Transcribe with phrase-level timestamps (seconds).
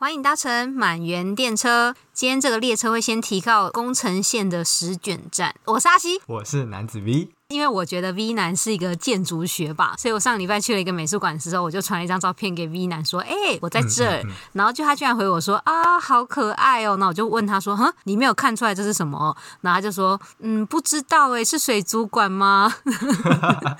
[0.00, 1.94] 欢迎搭乘满园电车。
[2.14, 5.54] 今天这个列车会先提靠宫城县的石卷站。
[5.66, 7.28] 我是阿西，我是男子 V。
[7.48, 14.22] 因为我觉得 V 男是一个建筑学霸，所以我上礼拜去了一个美术馆的时候，我就传了一张照片给 V 男说：“哎、欸，我在这儿。
[14.22, 22.72] 嗯嗯嗯”然后就他居然回我说：“啊，好可爱哦。”那我就问他说：“哼，你没有看出来这是什么？”然后他就说：“嗯，不知道哎，是水族馆吗？”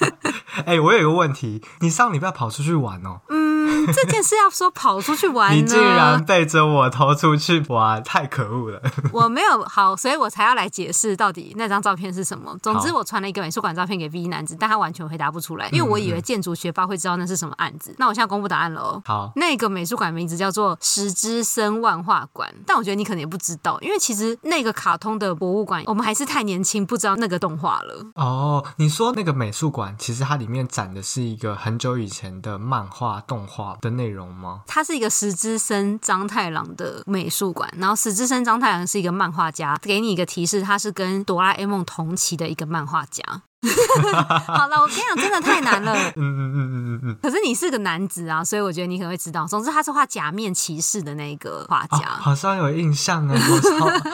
[0.67, 3.23] 哎、欸，我有一个问题，你上礼拜跑出去玩哦？
[3.31, 3.50] 嗯。
[3.87, 8.83] 这件事要说跑出去玩，你竟然背着我偷出去玩，太可恶了！
[9.13, 12.57] 我没有好，所以我才要来解释到底那张照片是什么。
[12.63, 17.95] 总之，我传了一个美术馆照片给 V 男子，但他完全回答不出来，因为我以为建筑学霸会知道那是什么案子。
[17.99, 19.03] 那我现在公布答案了哦。
[19.05, 28.07] 好，那个美术馆名字叫做石之森万画馆，但我觉得你可能也不知道，因为其实那个卡通的博物馆，我们还是太年轻，不知道那个动画了。
[28.15, 34.63] 哦，你说那个美术馆，其实它里面展的是一个很久以前的漫画动画的内容吗？
[34.67, 43.23] 它是一个石之森章太郎的美术馆，然后石之森章太郎是一个漫画家，给你一个提示，他是跟哆啦 A 梦同期的一个漫画家。
[44.47, 45.95] 好了，我跟你讲，真的太难了。
[46.17, 47.17] 嗯嗯嗯嗯嗯嗯。
[47.23, 49.47] 可是你是个男子啊，所以我觉得你可能会知道。
[49.47, 53.39] 总之，他是画假面骑士的那个画家，哦，好像有印象啊，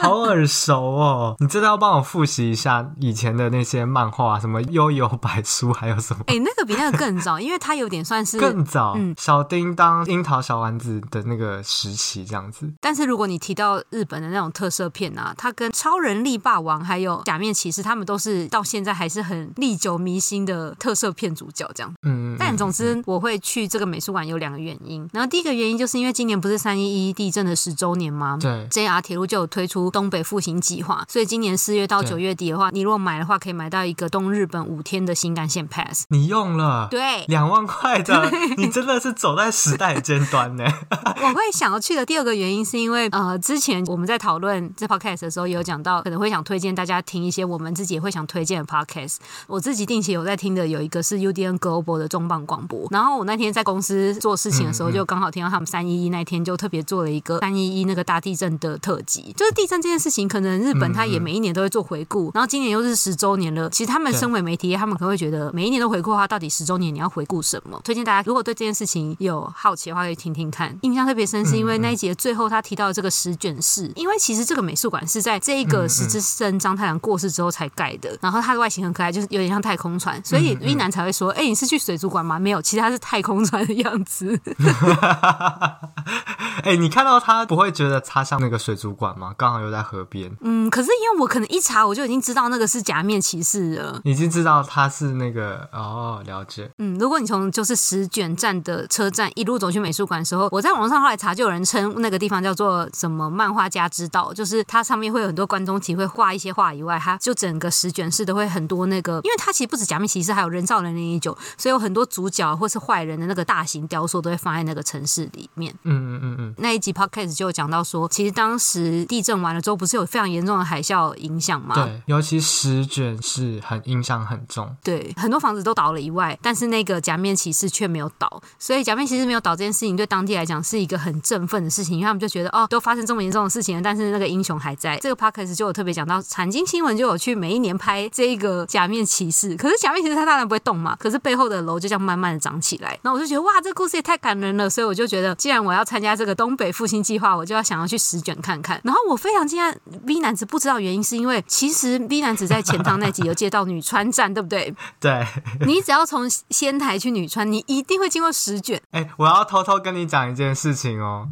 [0.01, 1.35] 好好耳熟哦。
[1.39, 6.23] 你真的要帮我复习一下以前的那些漫画，什么幽游白书，还有什么？
[6.27, 8.95] 哎、欸，那个比那个更早，因为它有点算是 更早。
[8.97, 12.69] 嗯，小叮当、樱桃小丸子的那个时期这样子。
[12.81, 19.36] 但是如果你提到日本的那种特色片啊，它跟超人力霸王还有假面骑士，他们都是到现在还是很。
[19.55, 21.93] 历久弥新的特色片主角，这样。
[22.03, 25.07] 嗯，但总之我会去这个美术馆有两个原因。
[25.13, 28.37] 然后第一个原因就是因为今年不是三一一地震的十周年吗？
[28.39, 36.05] 对，JR 铁路就有推出东北复兴计划，所以今年四月到九月底的话，你如果买的话，可以买到一个东日本五天的新干线 pass。
[36.09, 36.87] 你用了？
[36.89, 40.63] 对，两万块的， 你真的是走在时代尖端呢。
[41.21, 49.17] 我会想要去的第二个原因是因为呃，之前我们在讨论这 podcast 的时候，也有讲到可能会想推荐大家听一些我们自己也会想推荐的 podcast。
[49.47, 59.33] 我自己定期有在听的有一个是 UDN Global 的重磅广播，然后我那天在公司做事情的时候，就刚好听到他们三一一那天就特别做了一个三一一那个大地震的特辑。
[59.35, 63.69] 就是地震这件事情，可能日本他也每一年都会做回顾，然后今年又是十周年了。
[63.69, 67.79] 其实他们身为媒体，他们可能会觉得每一年都回顾的话，到底十周年你要回顾什么？
[67.83, 70.77] 推荐大家如果对这件事情有好奇的话，可以听听看。
[70.81, 82.37] 印象特别深是因为那一集最后他提到这个十卷式，因为其实这个美术馆是在这一个石之森章太郎过世之后才盖的，然后它的外形很可爱，就是有点像太空船，所以一男才会说：“哎、欸，你是去水族馆吗？
[82.37, 84.39] 没有，其实他是太空船的样子。”
[86.67, 89.33] 哎、欸，你看到它不会觉得它像那个水族馆吗？
[89.37, 90.29] 刚好又在河边。
[90.41, 96.69] 嗯，可是因为我可能一查我就已经知道那个是假面骑士了，已经知道它是那个哦，了解。
[96.79, 115.73] 嗯，如果你从就是石卷站的车站一路走去美术馆的时候，我在网上后来查，就有人称那个地方叫做什么漫画家之道，就是它上面会有很多观众席会画一些画以外，它就整个石卷式都会很多那个，因为它其实不止假面骑士，还有人造人零零九，所以有很多主角或是坏人的那个大型雕塑都会放在那个城市里面。
[115.83, 116.53] 嗯嗯嗯嗯。
[116.57, 121.75] 那一集 podcast 就有讲到说，其实当时地震完了之后，不是有非常严重的海啸影响吗？
[121.75, 124.75] 对，尤其石卷是很影响很重。
[124.83, 134.97] 对，很多房子都倒了以外，但是那个假面骑士却没有倒，所以假面骑士没有倒这件事情对当地来讲是一个很振奋的事情，因为他们就觉得哦，都发生这么严重的事情了，但是那个英雄还在。
[134.97, 148.79] 这个 podcast 就有特别讲到，产经新闻就有去每一年拍这个假面骑士，可是假面骑士它当然不会动嘛，可是背后的楼就这样慢慢的长起来，然后我就觉得哇，这个故事也太感人了，所以我就觉得，既然我要参加这个东北复兴计划，我就要想要去实卷看看。
[148.83, 149.75] 然后我非常惊讶
[150.05, 154.73] ，V 男子不知道原因是因为其实 V 男子在钱塘那集有接到女川站，对不对？
[154.99, 155.25] 对，
[155.65, 158.81] 你只要从仙台去女川，你一定会经过十卷。
[158.91, 161.27] 哎，我要偷偷跟你讲一件事情哦。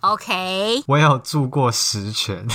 [0.00, 2.46] OK，我有住过十泉。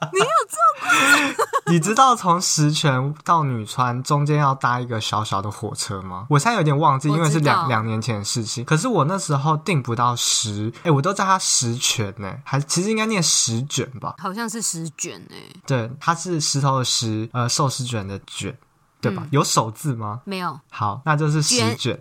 [0.12, 1.46] 你有做过？
[1.72, 6.26] 你知道从十泉到女川中间要搭一个小小的火车吗？
[6.28, 8.64] 我现在有点忘记，因为是两两年前的事情。
[8.64, 14.14] 可是我那时候订不到十，哎，我都叫它十泉呢，还其实应该念十卷吧？
[14.18, 15.36] 好像是十卷呢。
[15.66, 18.56] 对，它是石头的石，呃，寿司卷的卷。
[19.00, 19.26] 对吧？
[19.30, 20.20] 有首字吗？
[20.24, 20.58] 没有。
[20.70, 21.98] 好，那就是十卷。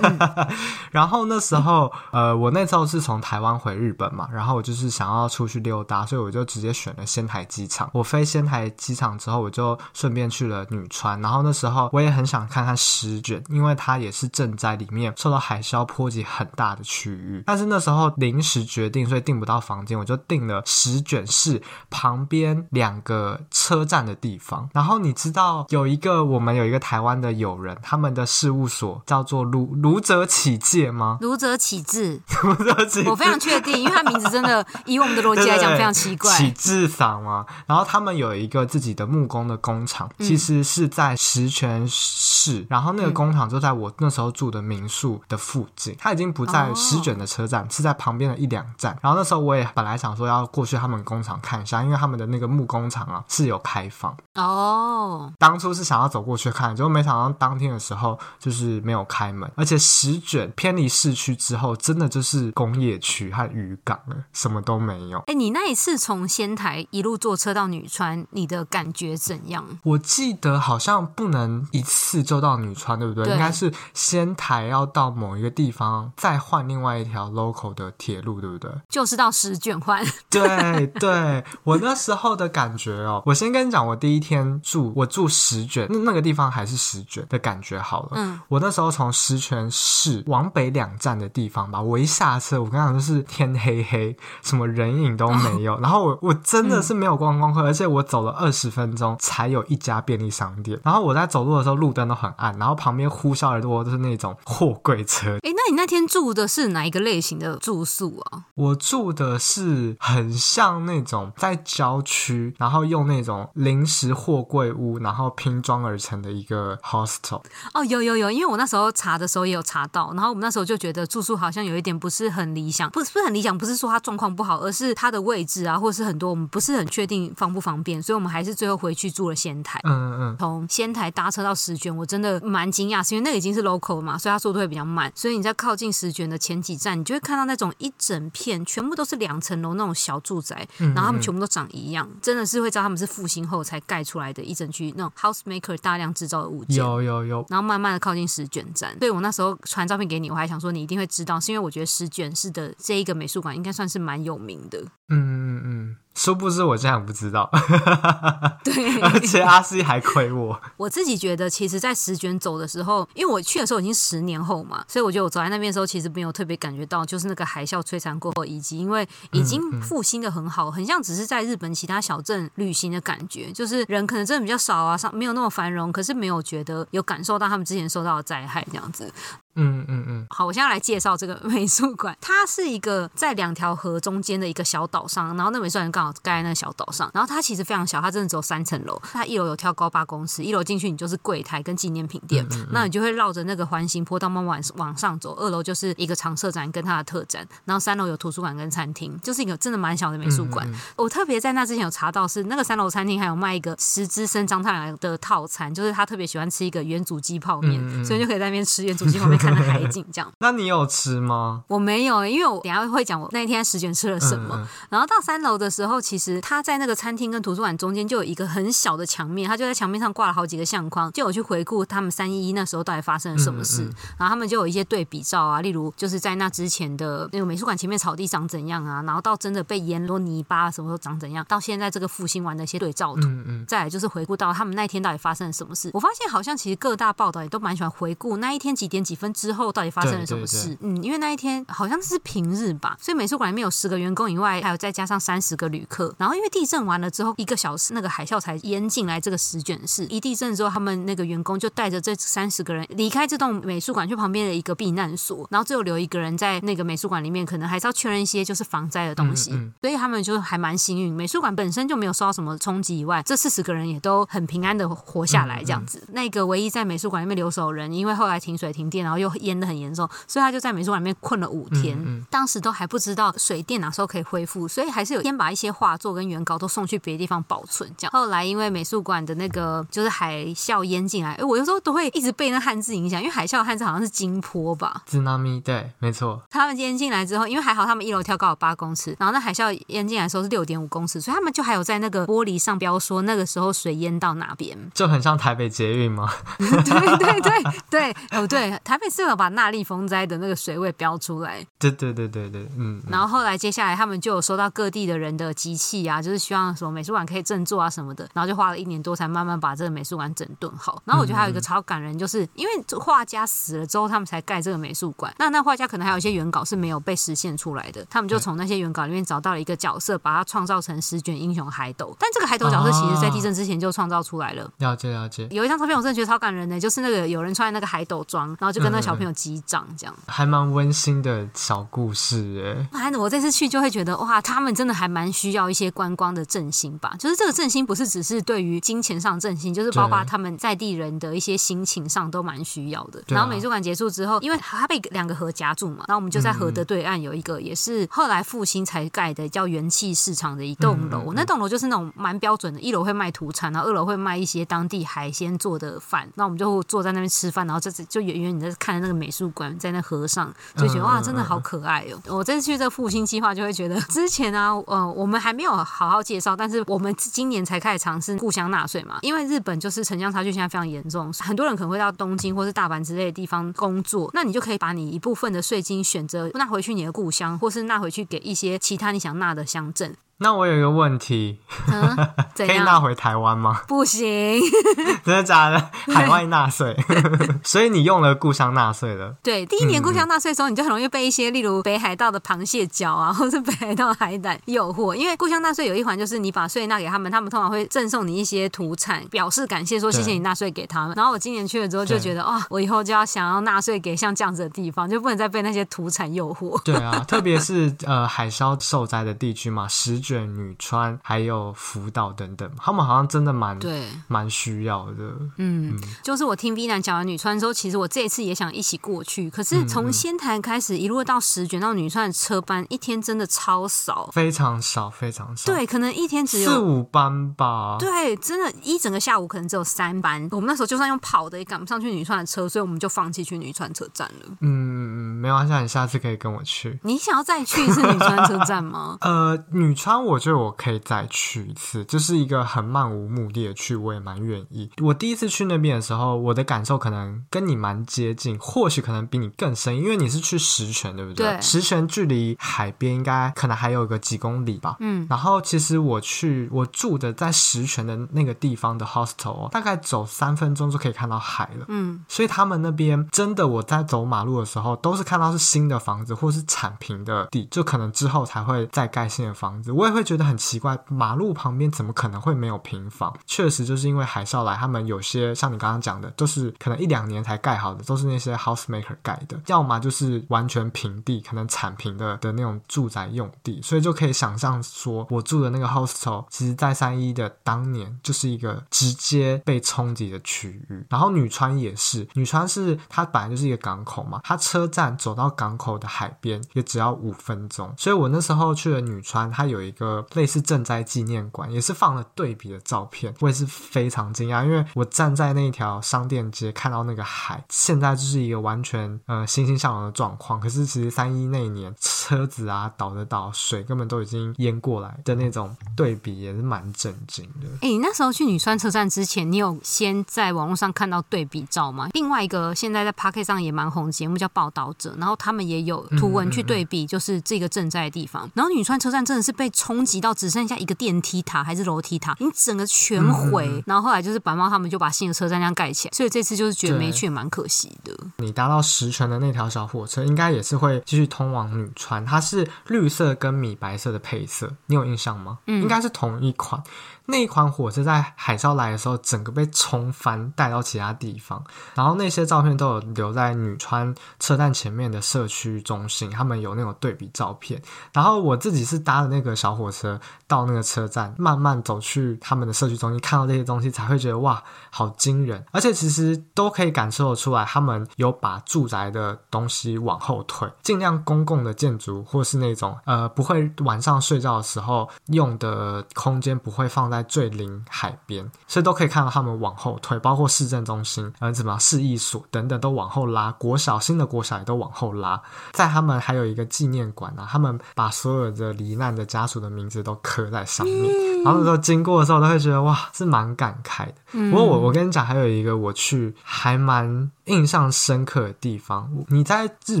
[0.02, 0.48] 嗯、
[0.92, 7.90] 然后那时候，呃，我那时候是从台湾回日本嘛，然后我就是想要出去溜达，所以我就直接选了仙台机场。
[7.92, 11.20] 我飞仙台机场之后，我就顺便去了女川。
[11.20, 17.42] 然后那时候我也很想看看十卷，因为它也是震灾里面受到海啸波及很大的区域。
[17.44, 21.60] 但是那时候临时决定，所以订不到房间，我就订了十卷市
[21.90, 24.70] 旁边两个车站的地方。
[24.72, 26.35] 然后你知道有一个我。
[26.36, 31.16] 我们有一个台湾的友人，他们的事务所叫做卢卢哲启介吗？
[31.22, 36.30] 卢哲启智，卢哲启，我非常确定，因为他名字真的 以我们的逻辑来讲非常奇怪。
[36.36, 48.94] 启智坊嘛，然后他们有一个自己的木工的工厂，其实是在石泉市，然后那个工厂就在我那时候住的民宿的附近，他已经不在十卷的车站，哦、是在旁边的一两站。
[49.00, 55.32] 然后那时候我也本来想说要过去他们工厂看一下，因为他们的那个木工厂啊是有开放哦。
[55.38, 65.18] 当初是想要走过去看，结果没想到当天的时候就是没有开门，而且十卷偏离市区之后，真的就是工业区和渔港了，什么都没有。
[65.28, 69.64] 哎，你那一次从仙台一路坐车到女川，你的感觉怎样？
[69.82, 73.24] 我记得好像不能一次就到女川，对不对？
[73.24, 78.70] 对，应该是仙台要到某一个地方，再换另外一条 local 的铁路，对不对？
[78.88, 80.04] 就是到十卷换。
[80.28, 85.06] 对对，我那时候的感觉哦，我先跟你讲，我第一天住我。
[85.06, 88.12] 住十卷，那那个地方还是十卷的感觉好了。
[88.14, 95.74] 嗯，我那时候从十全市往北两站的地方吧，我一下车，我跟你讲就是天黑黑，什么人影都没有。
[95.74, 100.80] 哦、然后我我真的是没有观光客，嗯、而且我走了二十分钟才有一家便利商店。
[100.82, 105.36] 然后我在走路的时候，路灯都很暗，然后旁边呼啸而过都是那种货柜车。
[105.42, 108.46] 哎，那你那天住的是哪一个类型的住宿啊？
[108.54, 114.96] 我住的是很像那种在郊区，然后用那种临时货柜屋。
[115.06, 117.42] 然后拼装而成的一个 hostel
[117.72, 129.80] 哦，有有有，因为我那时候查的时候也有查到，然后我们那时候就觉得住宿好像有一点不是很理想，不是不是很理想，不是说它状况不好，而是它的位置啊，或者是很多我们不是很确定方不方便，所以我们还是最后回去住了仙台。
[129.84, 144.92] 嗯嗯嗯，从仙台搭车到石卷，我真的蛮惊讶，是因为那个已经是 local 嘛，所以它速度会比较慢，所以你在靠近石卷的前几站，你就会看到那种一整片全部都是两层楼那种小住宅，然后他们全部都长一样，真的是会知道他们是复兴后才盖出来的一整区。
[144.96, 148.96] 那种 house maker 大量制造的物件，有有有，然后慢慢的靠近石卷站。
[148.98, 154.80] 所以我那时候传照片给你，我还想说你一定会知道，是因为我觉得石卷市的这一个美术馆应该算是蛮有名的。
[155.08, 155.96] 嗯嗯嗯。
[156.16, 157.48] 殊不知我这样不知道，
[158.64, 160.58] 对，而且阿西还亏我。
[160.78, 179.12] 我自己觉得，其实，在十卷走的时候，因为我去的时候已经十年后嘛，所以我觉得我走在那边的时候，其实没有特别感觉到，就是那个海啸摧残过后，以及因为已经复兴的很好，很像只是在日本其他小镇旅行的感觉，就是人可能真的比较少啊，上没有那么繁荣，可是没有觉得有感受到他们之前受到的灾害这样子。
[179.56, 182.16] 嗯嗯嗯，好，我现在来介绍这个 美术馆。
[182.20, 187.10] 它是一个在两条河中间的一个小岛上，然后那美术馆刚好盖在那个小岛上。
[187.12, 189.00] 然后它其实非常小，它真的只有三层楼。
[189.12, 195.34] 它一楼有跳高八公尺，一楼进去你就是柜台跟纪念品店，嗯嗯嗯，那你就会绕着那个环形坡道慢慢往上走。
[195.36, 200.66] 二楼就是一个常设展跟它的特展，然后三楼有图书馆跟餐厅，就是一个真的蛮小的美术馆。
[200.96, 210.32] 我特别在那之前有查到，是那个三楼餐厅还有卖一个十只生张太郎的套餐，就是他特别喜欢吃一个原祖鸡泡面，所以就可以在那边吃原祖鸡泡面，看着海景这样。
[210.40, 211.64] 那你有吃吗？
[211.68, 214.66] 我没有，因为我等下会讲我那天十卷吃了什么。
[214.90, 223.82] 然后到三楼的时候，其实他在那个餐厅跟图书馆中间就有一个很小的墙面，他就在墙面上挂了好几个相框，就有去回顾他们三一一那时候到底发生了什么事。
[223.82, 233.22] 嗯嗯，然后他们就有一些对比照啊，例如就是在那之前的那个美术馆前面草地长怎样啊，然后到真的被淹落泥巴什么时候长怎样，到现在这个复兴完的一些对照图。
[233.22, 235.90] 嗯嗯，再来就是回顾到他们那天到底发生了什么事。
[235.92, 240.68] 我发现好像其实各大报道也都蛮喜欢回顾那一天几点几分之后到底发生了什么事。
[240.68, 246.14] 对对对，嗯，因为那一天好像是平日吧，所以美术馆里面有十个员工以外，还有再加上三十个旅客。
[246.16, 250.06] 然后因为地震完了之后一个小时，那个海啸才淹进来这个十卷室。
[250.06, 259.50] 一地震之后，他们那个员工就带着这三十个人离开这栋美术馆，去旁边的一个避难所，然后只有留一个人在那个美术馆里面，可能还是要确认一些就是防灾的东西。
[259.52, 265.62] 嗯嗯，所以他们就还蛮幸运，美术馆本身就没有受到什么冲击以外，这四十个人也都很平安的活下来。
[265.62, 271.96] 这样子，那个唯一在美术馆里面留守人，因为后来停水停电，然后又淹得很严重，所以他就在美术馆里面困了五天。
[271.98, 277.90] 嗯嗯，当时都还不知道水电哪时候可以恢复，所以还是有先把一些画作跟原稿都送去别的地方保存。
[277.96, 285.02] 这样，后来因为美术馆的那个就是海啸淹进来，哎，我有时候都会一直被那汉字影响，因为海啸的汉字好像是金波吧？
[285.06, 286.40] 津波，对，没错。
[286.50, 296.28] 他们淹进来之后，因为还好他们一楼跳高有八公尺，然后那海啸淹进来的时候是六点五公尺，所以他们就还有在那个玻璃上标说那个时候水淹到哪边，就很像台北捷运吗？
[296.58, 301.66] 对对对对，哦对，台北是有把纳利风灾的那个水位标出来。
[301.78, 303.02] 对对对对对，嗯。
[303.08, 311.02] 然后后来接下来他们就有收到各地的人的集气啊，就是希望什么美术馆可以振作啊什么的，然后就花了一年多才慢慢把这个美术馆整顿好。
[311.04, 315.34] 然后我觉得还有一个超感人，就是因为画家死了之后，他们才盖这个美术馆。
[315.38, 322.14] 那那画家可能还有一些原稿是没有被实现出来的，他们就从那些原稿里面找到了一个角色，把它创造成十卷英雄海斗。
[322.18, 324.70] 但这个海斗角色其实在地震之前就创造出来了。
[324.78, 325.46] 了解了解。
[325.50, 333.10] 有一张照片我真的觉得超感人的，就是那个有人穿那个海斗装，然后就跟那小朋友击掌这样，还蛮温馨的小故事哎。
[333.16, 337.14] 我这次去就会觉得哇，他们真的还蛮需要一些观光的振兴吧。
[337.18, 343.22] 就是这个振兴不是只是对于金钱上振兴，就是包括他们在地人的一些心情上都蛮需要的。
[343.28, 351.32] 然后美术馆结束之后，因为它被两个河夹住嘛，然后我们就在河的对岸有一个也是后来复兴才盖的叫元气市场的一栋楼。
[351.32, 356.28] 那栋楼就是那种蛮标准的，一楼会卖土产，然后二楼会卖一些当地海鲜做的饭。
[356.34, 362.20] 那我们就坐在那边吃饭，然后就就远远你在看那个美术馆在那河上，就觉得哇，真的好可爱哦。
[362.28, 369.18] 我这次去这个复兴计划就会觉得， 之前啊，呃，我们还没有好好介绍，但是我们今年才开始尝试故乡纳税嘛。
[369.22, 380.14] 因为日本就是城乡差距现在非常严重，很多人可能会到东京或是大阪之类的地方工作，那你就可以把你一部分的税金选择纳回去你的故乡，或是纳回去给一些其他你想纳的乡镇。
[380.38, 382.14] 那我有一个问题，嗯、
[382.54, 383.80] 可以纳回台湾吗？
[383.88, 384.60] 不行，
[385.24, 385.90] 真的假的？
[386.12, 386.94] 海外纳税，
[387.64, 389.34] 所以你用了故乡纳税了。
[389.42, 395.14] 对，第一年故乡纳税的时候，你就很容易被一些例如北海道的螃蟹脚啊， 或是北海道的海胆诱惑。
[395.14, 401.14] 因为故乡纳税有一环就是你把税纳给他们，他们通常会赠送你一些土产，表示感谢，说谢谢你纳税给他们。
[401.16, 406.78] 然后我今年去了之后就觉得，哦，我以后就要想要纳税给像这样子的地方，就不能再被那些土产诱惑。
[406.82, 410.25] 对啊，特别是呃海啸受灾的地区嘛，十。
[410.26, 415.22] 卷女川还有福岛等等，他们好像真的蛮对，蛮需要的。
[415.58, 419.48] 嗯，嗯，就是我听 V 男讲完女川之后，其实我这一次也想一起过去。
[419.48, 425.72] 可是从仙台开始一路到十卷到女川的车班，一天真的超少，非常少，非常少。
[425.72, 427.96] 对，可能一天只有四五班吧。
[428.00, 430.48] 对，真的，一整个下午可能只有三班。
[430.50, 434.56] 我们那时候就算用跑的也赶不上去女川的车，所以我们就放弃去女川车站了。
[434.60, 436.98] 嗯，没关系，你下次可以跟我去。
[437.04, 439.16] 你想要再去一次女川车站吗？
[439.22, 440.15] 呃，女川。
[440.24, 444.90] 我觉得我可以再去一次，就是一个很漫无目的的去，我也蛮愿意。
[445.02, 451.46] 我第一次去那边的时候，我的感受可能跟你蛮接近，或许可能比你更深，因为你是去石泉，对不对？
[451.46, 451.60] 对。
[451.60, 454.96] 石泉距离海边应该可能还有个几公里吧。
[455.00, 455.26] 嗯。
[455.28, 461.84] 然后其实我去我住的在石泉的那个地方的 hostel，大概走三分钟就可以看到海了。
[461.88, 462.24] 嗯。
[462.26, 469.92] 所以他们那边真的，我在走马路的时候，都是看到是新的房子或是铲平的地，就可能之后才会再盖新的房子。
[469.92, 470.05] 我。
[470.08, 473.34] 也会觉得很奇怪，马路旁边怎么可能会没有平房？
[473.46, 491.06] 确实就是因为海啸来，他们有些像你刚刚讲的，都是可能一两年才盖好的，都是那些 housemaker 盖的，要么就是完全平地，可能铲平的的那种住宅用地，所以就可以想象说，我住的那个 hostel，其实在三一的当年就是一个直接被冲击的区域。
[491.08, 500.24] 然后女川也是，女川是它本来就是一个港口嘛，它车站走到港口的海边也只要五分钟，所以我那时候去了女川，它有一个。
[500.34, 510.60] 类似赈灾纪念馆，也是放了对比的照片，我也是非常惊讶，因为我站在那条商店街看到那个海，现在就是一个完全呃欣欣向荣的状况。
[510.60, 511.94] 可是其实三一那一年
[512.26, 517.68] 车子啊倒的倒，水根本都已经淹过来的那种对比，也是蛮震惊的。
[517.76, 522.08] 哎、欸，你那时候去女川车站之前，你有先在网络上看到对比照吗？
[522.14, 528.44] 另外一个现在在 Podcast 上也蛮红的节目叫《报道者》，然后他们也有图文去对比，就是这个震灾的地方。
[528.44, 533.68] 嗯嗯嗯，然后女川车站真的是被冲击到只剩下一个电梯塔还是楼梯塔，你整个全毁。
[533.68, 538.12] 嗯、然后后来就是白猫他们就把新的车站这样盖起来，所以这次就是觉得没去也蛮可惜的。
[538.38, 545.58] 你搭到十泉的那条小火车，应该也是会继续通往女川，它是绿色跟米白色的配色，你有印象吗？
[545.66, 546.82] 嗯，应该是同一款。
[547.28, 551.60] 那一款火车在海啸来的时候，整个被冲翻，带到其他地方。
[551.96, 557.82] 然后那些照片都有留在女川车站前面的社区中心，他们有那种对比照片。
[558.12, 565.66] 然后我自己是搭的那个小火车到那个车站，慢慢走去他们的社区中心，看到这些东西，才会觉得哇，好惊人！
[565.72, 585.40] 而且其实都可以感受得出来，他们有把住宅的东西往后退，尽量公共的建筑，或是那种呃不会晚上睡觉的时候用的空间不会放在最临海边，所以都可以看到他们往后退，包括市政中心、呃怎么市役所等等都往后拉，国小新的国小也都往后拉，
[585.72, 594.14] 在他们还有一个纪念馆啊，他们把所有的罹难的家属的名字都刻在上面，嗯、然后那时候经过的时候都会觉得哇，是蛮感慨的。
[594.36, 600.00] 嗯、不过我我跟你讲，还有一个我去还蛮印象深刻的地方，你在日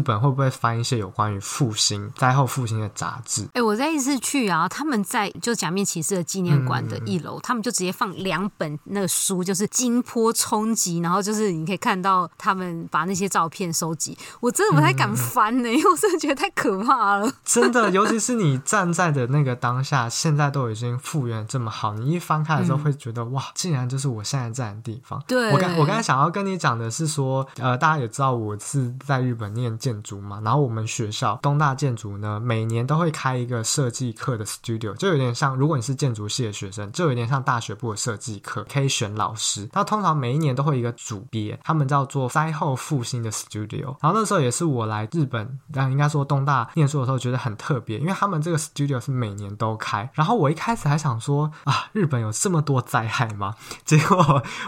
[0.00, 3.42] 本会不会翻一些有关于复兴灾后复兴的杂志？
[3.46, 14.16] 哎、欸，我在一次去啊，他们在就假面骑士的纪念馆的一楼，嗯、他们就直接放两本那个书，就是金波冲击，然后就是你可以看到他们把那些照片收集。
[14.40, 17.32] 我真的不太敢翻呢、欸，嗯、因为我真的觉得太可怕了。
[17.44, 25.22] 真的， 尤其是你站在的那个当下，现在都已经复原这么好，你一翻开的时候会觉得、嗯、哇，竟然就是我现在在的地方。
[25.26, 39.68] 对，我刚我刚才想要跟你讲的是说，呃，大家也知道我是在日本念建筑嘛，然后我们学校东大建筑呢，每年都会开一个设计课的 studio，就有点像，如果你是建筑系的学生，就有点像大学部的设计课，可以选老师。
[39.72, 43.96] 那通常每一年都会有一个组别，他们叫做灾后复兴的 studio。
[44.00, 50.10] 然后那时候也是我来日本，但应该说东大念书的时候觉得很特别，因为他们这个 studio 是每年都开。
[50.14, 53.54] 然后我一开始还想说啊，日本有这么多灾害吗？
[53.84, 53.98] 结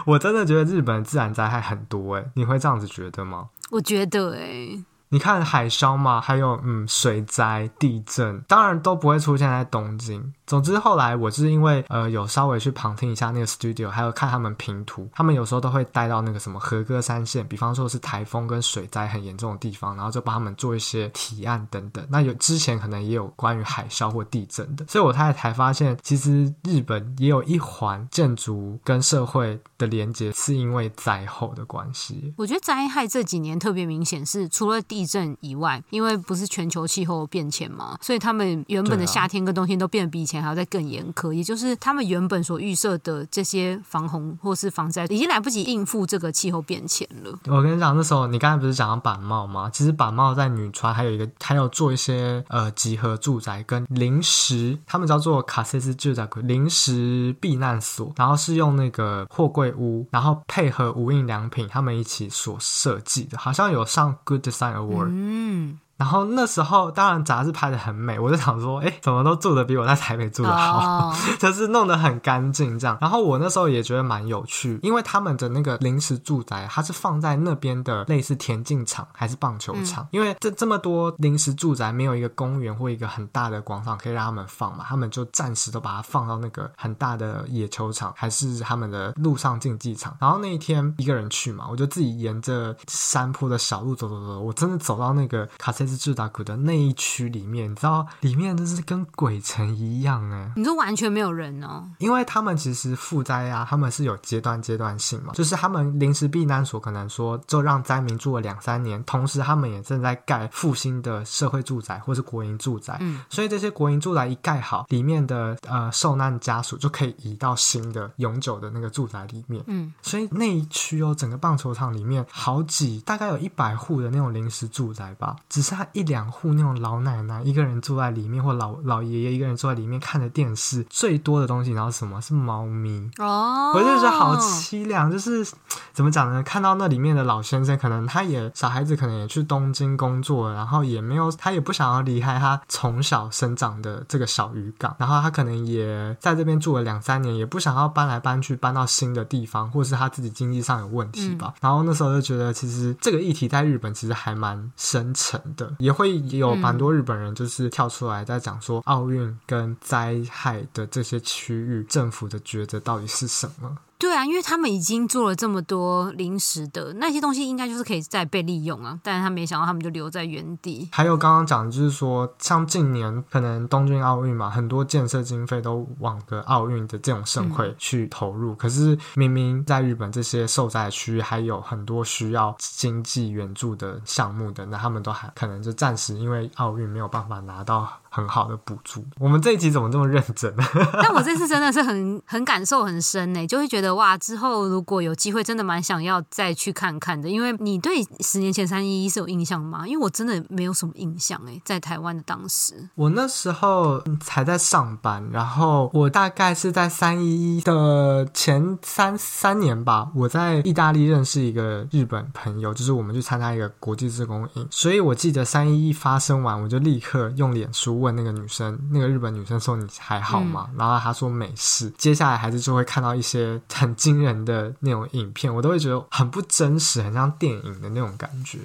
[0.05, 3.49] 我真的觉得日本自然灾害很多诶，你会这样子觉得吗？
[3.71, 4.83] 我觉得诶。
[5.09, 10.33] 你看海啸嘛，还有嗯水灾、地震，当然都不会出现在东京。
[10.45, 22.05] 总之后来我是因为呃有稍微去旁听一下那个 studio，还有看他们评图，他们有时候都会带到那个什么和歌山县，比方说是台风跟水灾很严重的地方，然后就帮他们做一些提案等等。
[22.09, 32.33] 那有之前可能也有关于海啸或地震的，所以我才才发现，其实日本也有一环建筑跟社会的连接，是因为灾后的关系。
[32.37, 41.31] 我觉得灾害这几年特别明显，是除了地地震以外，因为不是全球气候变迁嘛，所以他们原本的夏天跟冬天都变得比以前还要再更严苛。
[41.31, 47.39] 也就是他们原本所预设的这些防洪或是防灾，已经来不及应付这个气候变迁了。
[47.45, 49.69] 我跟你讲，那时候你刚才不是讲到板帽吗？
[49.71, 65.09] 其实板帽在女川还有一个，还有做一些呃集合住宅跟临时，他们叫做卡塞斯住宅临时避难所，然后是用那个货柜屋，然后配合无印良品他们一起所设计的，好像有上 Good Design Award。
[65.11, 65.88] 嗯。
[65.99, 71.15] 然后那时候，当然杂志拍的很美，我就想说，哎，怎么都住的比我在台北住的好，oh.
[71.37, 72.97] 就是弄得很干净这样。
[73.01, 90.15] 然后我那时候也觉得蛮有趣，因为他们的那个临时住宅，它是放在那边的类似田径场还是棒球场，嗯、因为这这么多临时住宅没有一个公园或一个很大的广场可以让他们放嘛，他们就暂时都把它放到那个很大的野球场，还是他们的陆上竞技场。
[90.17, 95.88] 然后那一天一个人去嘛，我就自己沿着山坡的小路走走走，我真的走到那个卡塞。
[95.89, 101.83] 是住宅区的那一区里面，你知道里面都是跟鬼城一样哎，你说完全没有人哦？
[101.97, 125.78] 因为他们其实负灾啊，他们是有阶段阶段性嘛，就是他们临时避难所可能说就让灾民住了两三年，同时他们也正在盖复兴的社会住宅或是国营住宅，嗯，所以这些国营住宅一盖好，里面的呃受难家属就可以移到新的永久的那个住宅里面，嗯，所以那一区哦，整个棒球场里面好几大概有一百户的那种临时住宅吧，只是。
[125.79, 135.09] 他一两户那种老奶奶一个人住在里面，或老老爷爷一个人住在里面看着电视，最多的东西然后什么是猫咪哦，我就觉得好凄凉。
[135.09, 135.47] 就是
[135.93, 136.43] 怎么讲呢？
[136.43, 151.53] 看到那里面的老先生，可能他也小孩子，可能也去东京工作，然后也没有他也不想要离开他从小生长的这个小渔港，然后他可能也在这边住了两三年，也不想要搬来搬去，搬到新的地方，或是他自己经济上有问题吧。
[151.55, 155.68] 嗯、然后那时候就觉得，其实这个议题在日本其实还蛮深沉的。
[155.77, 163.77] 也会有蛮多日本人就是跳出来在讲说，奥运跟灾害的这些区域政府的抉择到底是什么？
[163.99, 168.97] 对啊，因为他们已经做了这么多临时的那些东西，应该就是可以再被利用啊。
[169.03, 170.87] 但是他没想到，他们就留在原地。
[170.93, 178.53] 还有刚刚讲的就是说，像近年可能东京奥运嘛，很多建设经费都往个奥运的这种盛会去投入。
[178.53, 189.03] 嗯、可是明明在日本这些受灾区域还有很多需要经济援助的项目的，那他们都还可能就暂时因为奥运没有办法拿到很好的补助。
[189.17, 190.53] 我们这一集怎么这么认真？
[191.01, 197.29] 但我这次真的是很很感受很深呢，就会觉得哇，之后如果有机会，真的蛮想要再去看看的。
[197.29, 199.87] 因为你对十年前三一一是有印象吗？
[199.87, 220.67] 因为我真的没有什么印象哎，在台湾的当时，我那时候才在上班，然后我大概是在三一一的前三三年吧，我在意大利认识一个日本朋友，就是我们去参加一个国际志工营，所以我记得三一一发生完，我就立刻用脸书问那个女生，那个日本女生说，你还好吗？
[220.71, 221.91] 嗯、然后她说没事。
[221.97, 228.59] 接下来孩子就会看到一些很惊人的那种影片，我都会觉得很不真实，很像电影的那种感觉。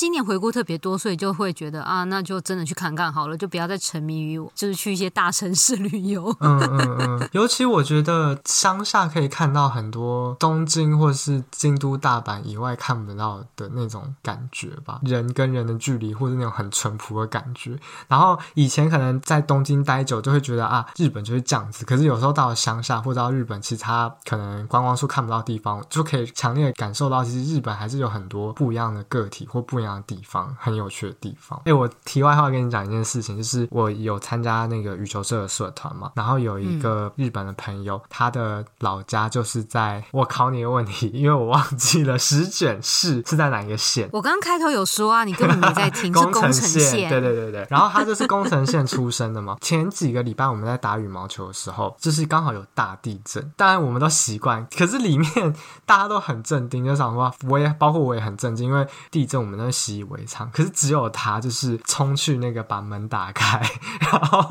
[0.00, 6.34] 今年回顾特别多，所以就会觉得啊，那就真的去看看好了，就不要再沉迷于就是去一些大城市旅游。
[6.40, 17.78] 嗯嗯嗯，尤其我觉得乡下可以看到很多东京或是京都、大阪以外看不到的那种感觉吧，人跟人的距离，或者那种很淳朴的感觉。
[18.08, 21.84] 然后以前可能在东京待久，就会觉得啊，日本就是这样子。
[21.84, 31.58] 可是有时候到了乡下或者到日本，其他可能观光处看不到地方，就可以强烈的感受到，其实日本还是有很多不一样的个体或不一样的地方，很有趣的地方。
[31.60, 40.04] 哎、欸，我题外话跟你讲一件事情，就是我有参加那个羽球社的社团嘛，然后有一个日本的朋友，嗯、他的老家就是在……
[40.12, 44.08] 我考你一个问题，因为我忘记了石卷市是在哪一个县。
[44.12, 47.08] 我刚刚开头有说啊，你根本没在听， 是宫城县。
[47.08, 47.66] 对对对对。
[47.70, 49.56] 然后他就是宫城县出生的嘛。
[49.62, 55.54] 前几个礼拜我们在打羽毛球的时候，就是刚好有大地震，当然我们都习惯，可是里面
[55.86, 60.50] 大家都很镇定，就想说，我也包括我也很震惊，因为地震我们都习以为常。
[60.50, 63.58] 可是只有他就是冲去那个把门打开，
[64.00, 64.42] 然后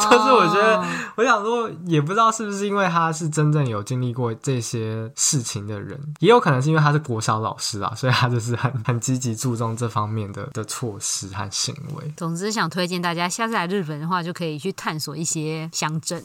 [0.00, 0.84] 就是我觉得，
[1.16, 12.12] 我想说，也不知道是不是因为他是真正有经历过这些事情的人，也有可能是因为他是国小老师啊，所以他就是很 很积极注重这方面的的措施和行为。
[12.16, 16.22] 总之，想推荐大家下次来日本的话，就可以去探索一些乡镇。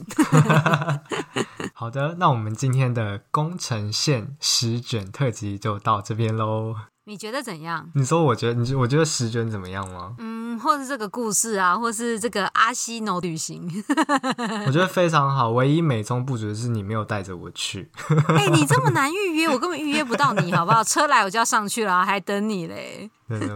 [1.73, 6.75] 好的，那我们今天的宫城县十卷特辑就到这边喽。
[7.05, 7.89] 你觉得怎样？
[7.95, 10.15] 你说，我觉得，你觉我觉得石卷怎么样吗？
[10.19, 13.69] 嗯，或是这个故事啊，或是这个阿西诺旅行，
[14.65, 15.49] 我觉得非常好。
[15.49, 17.89] 唯一美中不足的是你没有带着我去。
[18.29, 20.81] 哎、欸，你这么难 预约，我根本预约不到你，好不好？
[20.81, 23.09] 车来我就要上去了，还等你嘞。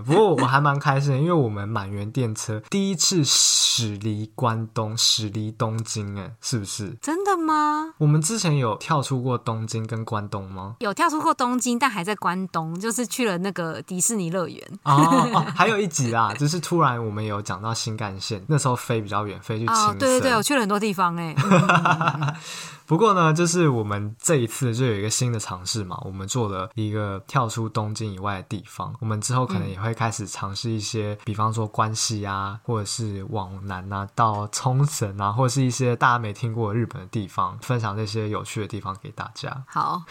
[0.05, 6.97] 不过我还蛮开心的，因为我们满员电车第一次驶离关东，驶离东京，哎，是不是？
[6.99, 7.93] 真的吗？
[7.99, 10.77] 我们之前有跳出过东京跟关东吗？
[10.79, 14.61] 有跳出过东京，但还在关东，就是去了那个迪士尼乐园。
[14.83, 14.93] 哦
[15.33, 21.35] 哦，还有一集啦， 就是突然我们有讲到新干线，那时候飞比较远，飞去青对对对，我去了很多地方，哎。
[22.87, 28.95] 不过呢，就是我们这一次就有一个新的尝试嘛，我们做了一个跳出东京以外的地方。
[29.01, 39.65] 我们之后可能也会开始尝试一些，嗯、比方说关西啊，或者是往南啊，到冲绳啊，或者是一些大家没听过的日本的地方，分享这些有趣的地方给大家。
[39.67, 40.01] 好，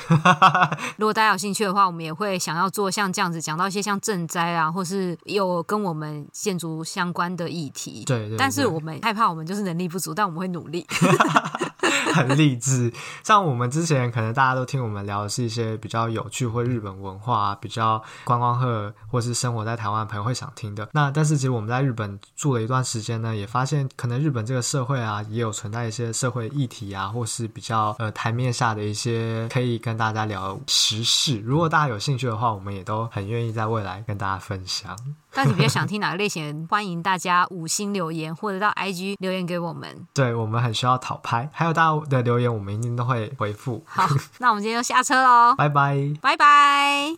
[0.99, 8.05] 如果大家有兴趣的话，我们也会想要做像这样子，讲到一些像赈灾啊，或是有跟我们建筑相关的议题。
[8.05, 8.37] 对，对对。
[8.37, 10.87] 但是我们害怕我们就是能力不足，但我们会努力。
[12.13, 20.89] 很励志，是像我们之前可能大家都听我们聊的是一些比较有趣或日本文化、啊、比较观光客或是生活在台湾的朋友会想听的。
[20.93, 31.39] 那但是其实我们在日本住了一段时间呢，也发现可能日本这个社会啊，也有存在一些社会议题啊，或是比较呃台面下的一些可以跟大家聊时事。
[31.41, 34.97] 如果大家有兴趣的话，我们也都很愿意在未来跟大家分享。
[35.37, 36.67] 但你比较想听哪个类型？
[36.71, 40.07] 欢迎大家五星留言或者到 IG 留言给我们。
[40.15, 43.85] 对，我们很需要讨拍，还有大家的留言，我们一定都会回复。
[43.87, 47.15] 好，那我们今天就下车喽， 拜拜，拜拜。